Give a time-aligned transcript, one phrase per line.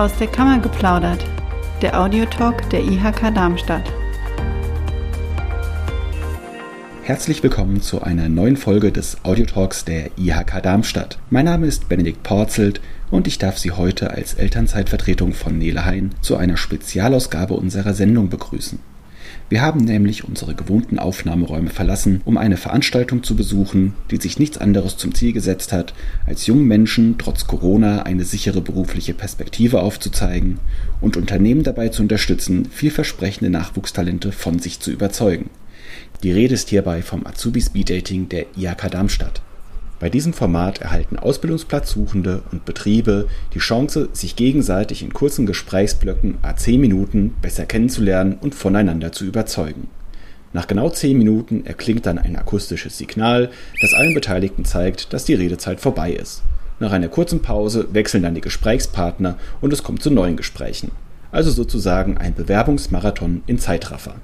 [0.00, 1.22] Aus der Kammer geplaudert,
[1.82, 3.82] der Audiotalk der IHK Darmstadt.
[7.02, 11.18] Herzlich willkommen zu einer neuen Folge des Audiotalks der IHK Darmstadt.
[11.28, 16.12] Mein Name ist Benedikt Porzelt und ich darf Sie heute als Elternzeitvertretung von Nele Hein
[16.22, 18.78] zu einer Spezialausgabe unserer Sendung begrüßen.
[19.48, 24.58] Wir haben nämlich unsere gewohnten Aufnahmeräume verlassen, um eine Veranstaltung zu besuchen, die sich nichts
[24.58, 25.92] anderes zum Ziel gesetzt hat,
[26.24, 30.60] als jungen Menschen trotz Corona eine sichere berufliche Perspektive aufzuzeigen
[31.00, 35.50] und Unternehmen dabei zu unterstützen, vielversprechende Nachwuchstalente von sich zu überzeugen.
[36.22, 39.42] Die Rede ist hierbei vom Azubi Speed Dating der IHK Darmstadt.
[40.00, 46.56] Bei diesem Format erhalten Ausbildungsplatzsuchende und Betriebe die Chance, sich gegenseitig in kurzen Gesprächsblöcken a
[46.56, 49.88] 10 Minuten besser kennenzulernen und voneinander zu überzeugen.
[50.54, 53.50] Nach genau 10 Minuten erklingt dann ein akustisches Signal,
[53.82, 56.42] das allen Beteiligten zeigt, dass die Redezeit vorbei ist.
[56.78, 60.92] Nach einer kurzen Pause wechseln dann die Gesprächspartner und es kommt zu neuen Gesprächen.
[61.30, 64.14] Also sozusagen ein Bewerbungsmarathon in Zeitraffer.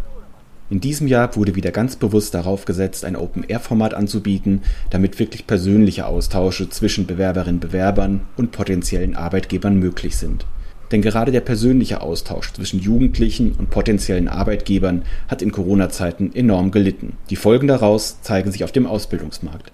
[0.68, 6.06] In diesem Jahr wurde wieder ganz bewusst darauf gesetzt, ein Open-Air-Format anzubieten, damit wirklich persönliche
[6.06, 10.44] Austausche zwischen Bewerberinnen, Bewerbern und potenziellen Arbeitgebern möglich sind.
[10.90, 17.14] Denn gerade der persönliche Austausch zwischen Jugendlichen und potenziellen Arbeitgebern hat in Corona-Zeiten enorm gelitten.
[17.30, 19.70] Die Folgen daraus zeigen sich auf dem Ausbildungsmarkt.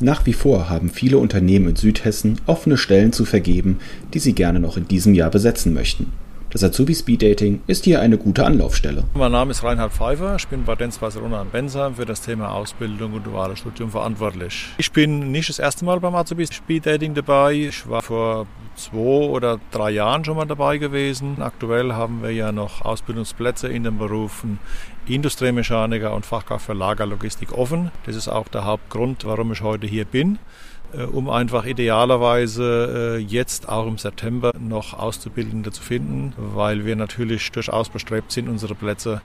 [0.00, 3.78] Nach wie vor haben viele Unternehmen in Südhessen offene Stellen zu vergeben,
[4.14, 6.12] die sie gerne noch in diesem Jahr besetzen möchten.
[6.52, 9.04] Das Azubi Speed Dating ist hier eine gute Anlaufstelle.
[9.14, 10.36] Mein Name ist Reinhard Pfeiffer.
[10.36, 14.68] Ich bin bei Denz Barcelona in Bensheim für das Thema Ausbildung und duales Studium verantwortlich.
[14.76, 17.54] Ich bin nicht das erste Mal beim Azubi Speed Dating dabei.
[17.54, 21.40] Ich war vor zwei oder drei Jahren schon mal dabei gewesen.
[21.40, 24.58] Aktuell haben wir ja noch Ausbildungsplätze in den Berufen
[25.06, 27.90] Industriemechaniker und Fachkraft für Lagerlogistik offen.
[28.04, 30.38] Das ist auch der Hauptgrund, warum ich heute hier bin.
[30.92, 36.96] Äh, um einfach idealerweise äh, jetzt auch im September noch Auszubildende zu finden, weil wir
[36.96, 39.22] natürlich durchaus bestrebt sind, unsere Plätze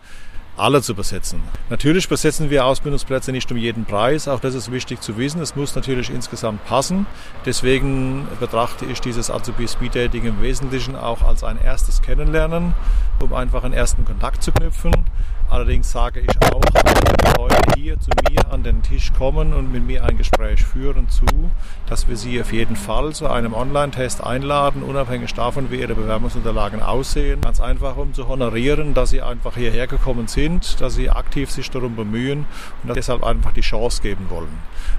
[0.57, 1.41] alle zu besetzen.
[1.69, 5.41] Natürlich besetzen wir Ausbildungsplätze nicht um jeden Preis, auch das ist wichtig zu wissen.
[5.41, 7.05] Es muss natürlich insgesamt passen.
[7.45, 12.73] Deswegen betrachte ich dieses Azubi Speed Dating im Wesentlichen auch als ein erstes Kennenlernen,
[13.21, 14.93] um einfach einen ersten Kontakt zu knüpfen.
[15.49, 19.85] Allerdings sage ich auch, wenn Leute hier zu mir an den Tisch kommen und mit
[19.85, 21.25] mir ein Gespräch führen, zu,
[21.85, 26.81] dass wir sie auf jeden Fall zu einem Online-Test einladen, unabhängig davon, wie ihre Bewerbungsunterlagen
[26.81, 27.39] aussehen.
[27.41, 30.46] Ganz einfach, um zu honorieren, dass sie einfach hierher gekommen sind,
[30.79, 32.45] dass sie aktiv sich darum bemühen
[32.83, 34.57] und deshalb einfach die Chance geben wollen.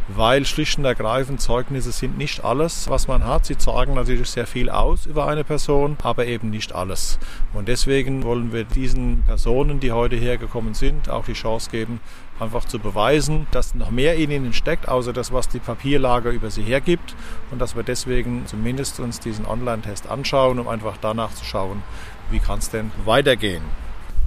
[0.09, 3.47] Weil schlicht und ergreifend Zeugnisse sind nicht alles, was man hat.
[3.47, 7.19] Sie zeigen natürlich sehr viel aus über eine Person, aber eben nicht alles.
[7.53, 12.01] Und deswegen wollen wir diesen Personen, die heute hier gekommen sind, auch die Chance geben,
[12.41, 16.51] einfach zu beweisen, dass noch mehr in ihnen steckt, außer das, was die Papierlage über
[16.51, 17.15] sie hergibt
[17.51, 21.83] und dass wir deswegen zumindest uns diesen Online-Test anschauen, um einfach danach zu schauen,
[22.31, 23.63] wie kann es denn weitergehen.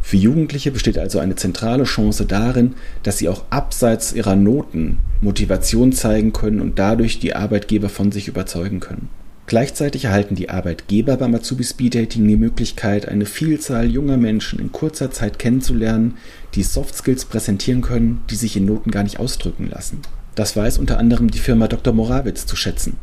[0.01, 2.73] Für Jugendliche besteht also eine zentrale Chance darin,
[3.03, 8.27] dass sie auch abseits ihrer Noten Motivation zeigen können und dadurch die Arbeitgeber von sich
[8.27, 9.09] überzeugen können.
[9.45, 14.71] Gleichzeitig erhalten die Arbeitgeber beim Azubi Speed Dating die Möglichkeit, eine Vielzahl junger Menschen in
[14.71, 16.15] kurzer Zeit kennenzulernen,
[16.55, 19.99] die Soft Skills präsentieren können, die sich in Noten gar nicht ausdrücken lassen.
[20.35, 21.93] Das weiß unter anderem die Firma Dr.
[21.93, 22.95] Morawitz zu schätzen.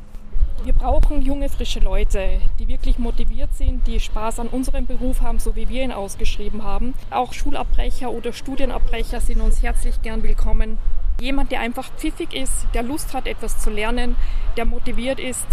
[0.68, 5.38] Wir brauchen junge, frische Leute, die wirklich motiviert sind, die Spaß an unserem Beruf haben,
[5.38, 6.92] so wie wir ihn ausgeschrieben haben.
[7.08, 10.76] Auch Schulabbrecher oder Studienabbrecher sind uns herzlich gern willkommen.
[11.22, 14.14] Jemand, der einfach pfiffig ist, der Lust hat, etwas zu lernen,
[14.58, 15.46] der motiviert ist,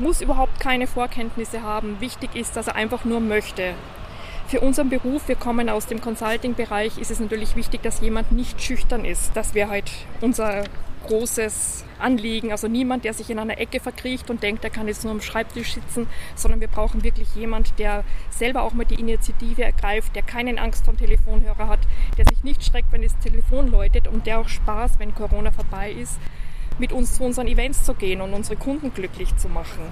[0.00, 2.00] muss überhaupt keine Vorkenntnisse haben.
[2.00, 3.74] Wichtig ist, dass er einfach nur möchte.
[4.48, 8.60] Für unseren Beruf, wir kommen aus dem Consulting-Bereich, ist es natürlich wichtig, dass jemand nicht
[8.60, 9.30] schüchtern ist.
[9.36, 10.64] Das wäre halt unser
[11.06, 12.52] großes Anliegen.
[12.52, 15.20] Also niemand, der sich in einer Ecke verkriecht und denkt, er kann jetzt nur am
[15.20, 20.22] Schreibtisch sitzen, sondern wir brauchen wirklich jemand, der selber auch mal die Initiative ergreift, der
[20.22, 21.80] keine Angst vom Telefonhörer hat,
[22.18, 25.90] der sich nicht schreckt, wenn das Telefon läutet und der auch Spaß, wenn Corona vorbei
[25.90, 26.18] ist,
[26.78, 29.82] mit uns zu unseren Events zu gehen und unsere Kunden glücklich zu machen.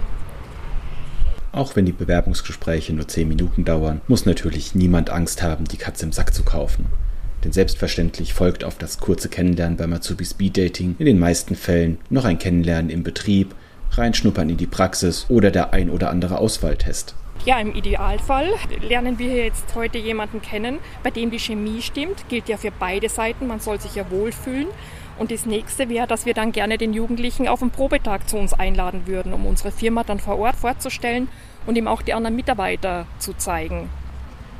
[1.52, 6.04] Auch wenn die Bewerbungsgespräche nur 10 Minuten dauern, muss natürlich niemand Angst haben, die Katze
[6.04, 6.86] im Sack zu kaufen.
[7.44, 11.98] Denn selbstverständlich folgt auf das kurze Kennenlernen beim Azubi Speed Dating in den meisten Fällen
[12.08, 13.54] noch ein Kennenlernen im Betrieb,
[13.90, 17.14] reinschnuppern in die Praxis oder der ein oder andere Auswahltest.
[17.44, 18.48] Ja, im Idealfall
[18.88, 22.26] lernen wir jetzt heute jemanden kennen, bei dem die Chemie stimmt.
[22.30, 23.46] Gilt ja für beide Seiten.
[23.46, 24.68] Man soll sich ja wohlfühlen.
[25.18, 28.54] Und das nächste wäre, dass wir dann gerne den Jugendlichen auf einen Probetag zu uns
[28.54, 31.28] einladen würden, um unsere Firma dann vor Ort vorzustellen
[31.66, 33.90] und ihm auch die anderen Mitarbeiter zu zeigen.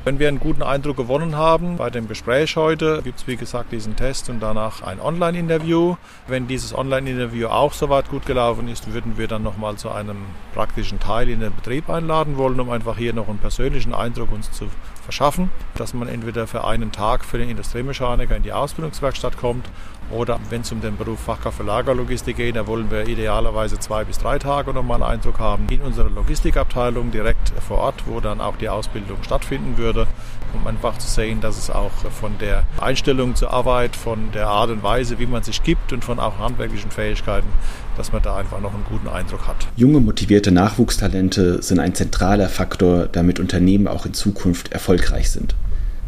[0.05, 3.71] Wenn wir einen guten Eindruck gewonnen haben bei dem Gespräch heute, gibt es wie gesagt
[3.71, 5.95] diesen Test und danach ein Online-Interview.
[6.27, 10.17] Wenn dieses Online-Interview auch soweit gut gelaufen ist, würden wir dann nochmal zu einem
[10.53, 14.51] praktischen Teil in den Betrieb einladen wollen, um einfach hier noch einen persönlichen Eindruck uns
[14.51, 14.67] zu
[15.05, 19.69] verschaffen, dass man entweder für einen Tag für den Industriemechaniker in die Ausbildungswerkstatt kommt
[20.11, 24.03] oder wenn es um den Beruf Fachkraft für Lagerlogistik geht, da wollen wir idealerweise zwei
[24.03, 28.41] bis drei Tage nochmal einen Eindruck haben in unserer Logistikabteilung direkt vor Ort, wo dann
[28.41, 30.07] auch die Ausbildung stattfinden würde,
[30.53, 34.69] um einfach zu sehen, dass es auch von der Einstellung zur Arbeit, von der Art
[34.69, 37.49] und Weise, wie man sich gibt und von auch handwerklichen Fähigkeiten,
[37.97, 39.67] dass man da einfach noch einen guten Eindruck hat.
[39.75, 45.55] Junge, motivierte Nachwuchstalente sind ein zentraler Faktor, damit Unternehmen auch in Zukunft erfolgreich sind.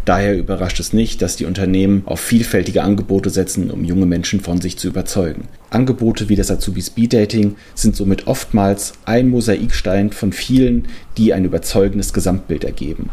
[0.07, 4.61] Daher überrascht es nicht, dass die Unternehmen auf vielfältige Angebote setzen, um junge Menschen von
[4.61, 5.49] sich zu überzeugen.
[5.69, 10.87] Angebote wie das Azubi Speed Dating sind somit oftmals ein Mosaikstein von vielen,
[11.17, 13.09] die ein überzeugendes Gesamtbild ergeben.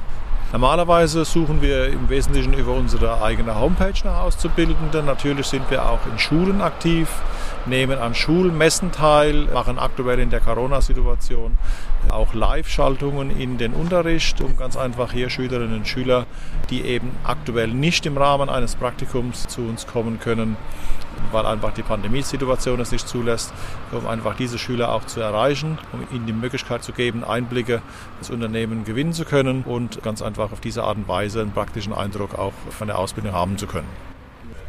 [0.53, 5.05] Normalerweise suchen wir im Wesentlichen über unsere eigene Homepage nach Auszubildenden.
[5.05, 7.09] Natürlich sind wir auch in Schulen aktiv,
[7.67, 11.59] nehmen an Schulmessen teil, machen aktuell in der Corona-Situation
[12.11, 16.27] auch Live-Schaltungen in den Unterricht, um ganz einfach hier Schülerinnen und Schüler,
[16.71, 20.57] die eben aktuell nicht im Rahmen eines Praktikums zu uns kommen können,
[21.33, 23.53] weil einfach die Pandemiesituation es nicht zulässt,
[23.93, 27.83] um einfach diese Schüler auch zu erreichen, um ihnen die Möglichkeit zu geben, Einblicke
[28.19, 31.93] ins Unternehmen gewinnen zu können und ganz einfach auf diese Art und Weise einen praktischen
[31.93, 34.14] Eindruck auch von der Ausbildung haben zu können.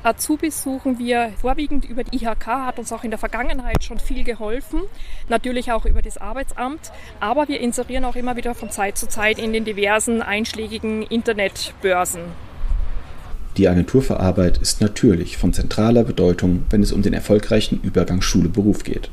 [0.05, 4.23] Azubis suchen wir vorwiegend über die IHK, hat uns auch in der Vergangenheit schon viel
[4.23, 4.81] geholfen,
[5.29, 9.39] natürlich auch über das Arbeitsamt, aber wir inserieren auch immer wieder von Zeit zu Zeit
[9.39, 12.21] in den diversen einschlägigen Internetbörsen.
[13.57, 18.21] Die Agentur für Arbeit ist natürlich von zentraler Bedeutung, wenn es um den erfolgreichen Übergang
[18.21, 19.09] Schule-Beruf geht.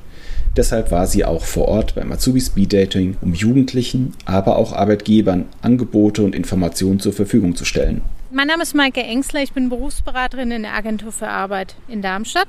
[0.58, 5.46] Deshalb war sie auch vor Ort beim Azubi Speed Dating, um Jugendlichen, aber auch Arbeitgebern
[5.62, 8.02] Angebote und Informationen zur Verfügung zu stellen.
[8.34, 12.49] Mein Name ist Maike Engsler, ich bin Berufsberaterin in der Agentur für Arbeit in Darmstadt.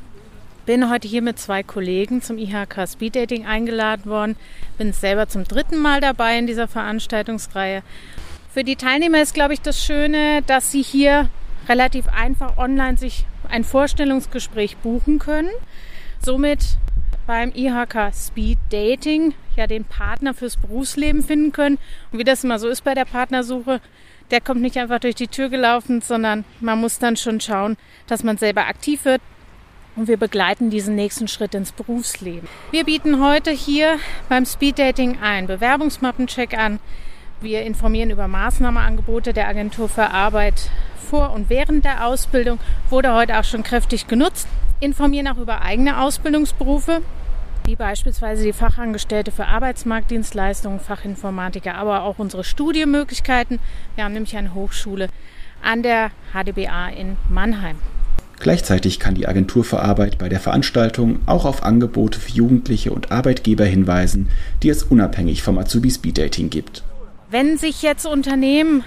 [0.65, 4.37] Bin heute hier mit zwei Kollegen zum IHK Speed Dating eingeladen worden.
[4.77, 7.83] Bin selber zum dritten Mal dabei in dieser Veranstaltungsreihe.
[8.53, 11.27] Für die Teilnehmer ist, glaube ich, das Schöne, dass sie hier
[11.67, 15.51] relativ einfach online sich ein Vorstellungsgespräch buchen können.
[16.21, 16.77] Somit
[17.25, 21.77] beim IHK Speed Dating ja den Partner fürs Berufsleben finden können.
[22.11, 23.81] Und wie das immer so ist bei der Partnersuche,
[24.31, 27.77] der kommt nicht einfach durch die Tür gelaufen, sondern man muss dann schon schauen,
[28.07, 29.21] dass man selber aktiv wird.
[29.95, 32.49] Und wir begleiten diesen nächsten Schritt ins Berufsleben.
[32.71, 36.79] Wir bieten heute hier beim Speed Dating einen Bewerbungsmappencheck an.
[37.41, 40.71] Wir informieren über Maßnahmeangebote der Agentur für Arbeit
[41.09, 42.59] vor und während der Ausbildung.
[42.89, 44.47] Wurde heute auch schon kräftig genutzt.
[44.83, 47.01] Informieren auch über eigene Ausbildungsberufe
[47.65, 53.59] wie beispielsweise die Fachangestellte für Arbeitsmarktdienstleistungen, Fachinformatiker, aber auch unsere Studienmöglichkeiten.
[53.95, 55.07] Wir haben nämlich eine Hochschule
[55.61, 57.77] an der HDBA in Mannheim.
[58.39, 63.11] Gleichzeitig kann die Agentur für Arbeit bei der Veranstaltung auch auf Angebote für Jugendliche und
[63.11, 64.27] Arbeitgeber hinweisen,
[64.61, 66.83] die es unabhängig vom Azubi Speed Dating gibt.
[67.29, 68.83] Wenn sich jetzt Unternehmen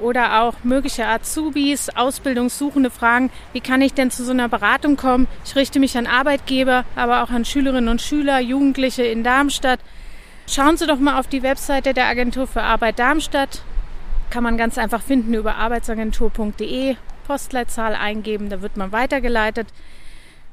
[0.00, 5.26] oder auch mögliche Azubis, Ausbildungssuchende fragen, wie kann ich denn zu so einer Beratung kommen?
[5.44, 9.80] Ich richte mich an Arbeitgeber, aber auch an Schülerinnen und Schüler, Jugendliche in Darmstadt.
[10.46, 13.62] Schauen Sie doch mal auf die Webseite der Agentur für Arbeit Darmstadt.
[14.30, 16.96] Kann man ganz einfach finden über arbeitsagentur.de,
[17.26, 19.68] Postleitzahl eingeben, da wird man weitergeleitet.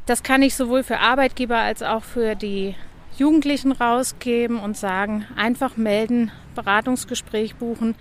[0.05, 2.75] Das kann ich sowohl für Arbeitgeber als auch für die
[3.17, 7.95] Jugendlichen rausgeben und sagen, einfach melden, Beratungsgespräch buchen.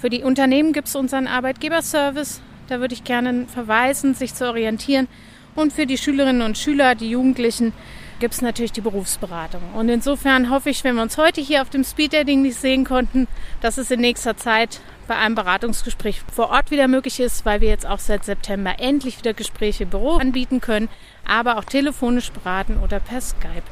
[0.00, 2.40] Für die Unternehmen gibt es unseren Arbeitgeberservice.
[2.68, 5.08] Da würde ich gerne verweisen, sich zu orientieren.
[5.54, 7.74] Und für die Schülerinnen und Schüler, die Jugendlichen,
[8.18, 9.60] gibt es natürlich die Berufsberatung.
[9.74, 13.28] Und insofern hoffe ich, wenn wir uns heute hier auf dem Speeddating nicht sehen konnten,
[13.60, 17.68] dass es in nächster Zeit bei einem Beratungsgespräch vor Ort wieder möglich ist, weil wir
[17.68, 20.88] jetzt auch seit September endlich wieder Gespräche im Büro anbieten können,
[21.28, 23.64] aber auch telefonisch beraten oder per Skype.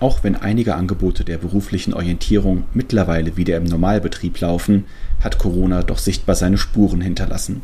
[0.00, 4.84] Auch wenn einige Angebote der beruflichen Orientierung mittlerweile wieder im Normalbetrieb laufen,
[5.22, 7.62] hat Corona doch sichtbar seine Spuren hinterlassen.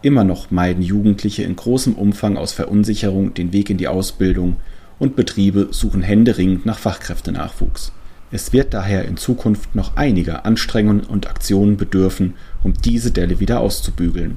[0.00, 4.56] Immer noch meiden Jugendliche in großem Umfang aus Verunsicherung den Weg in die Ausbildung
[4.98, 7.92] und Betriebe suchen händeringend nach Fachkräftenachwuchs.
[8.30, 13.60] Es wird daher in Zukunft noch einiger Anstrengungen und Aktionen bedürfen, um diese Delle wieder
[13.60, 14.36] auszubügeln.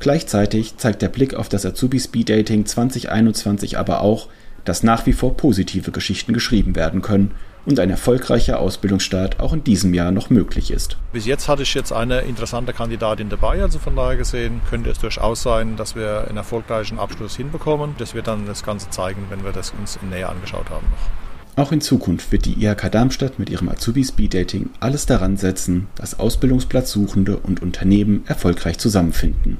[0.00, 4.28] Gleichzeitig zeigt der Blick auf das Azubi Speed Dating 2021 aber auch,
[4.64, 7.32] dass nach wie vor positive Geschichten geschrieben werden können
[7.66, 10.96] und ein erfolgreicher Ausbildungsstart auch in diesem Jahr noch möglich ist.
[11.12, 14.98] Bis jetzt hatte ich jetzt eine interessante Kandidatin dabei, also von daher gesehen könnte es
[14.98, 17.94] durchaus sein, dass wir einen erfolgreichen Abschluss hinbekommen.
[17.98, 20.86] Das wird dann das Ganze zeigen, wenn wir das uns näher angeschaut haben.
[20.90, 21.30] Noch.
[21.56, 25.88] Auch in Zukunft wird die IHK Darmstadt mit ihrem Azubi Speed Dating alles daran setzen,
[25.96, 29.58] dass Ausbildungsplatzsuchende und Unternehmen erfolgreich zusammenfinden.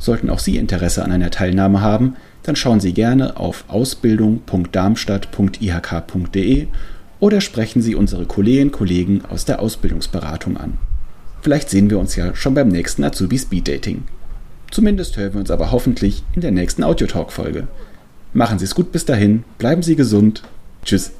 [0.00, 6.66] Sollten auch Sie Interesse an einer Teilnahme haben, dann schauen Sie gerne auf ausbildung.darmstadt.ihk.de
[7.20, 10.78] oder sprechen Sie unsere Kolleginnen und Kollegen aus der Ausbildungsberatung an.
[11.42, 14.04] Vielleicht sehen wir uns ja schon beim nächsten Azubi Speed Dating.
[14.70, 17.68] Zumindest hören wir uns aber hoffentlich in der nächsten Audiotalk-Folge.
[18.32, 20.44] Machen Sie es gut bis dahin, bleiben Sie gesund.
[20.84, 21.12] Tschüss.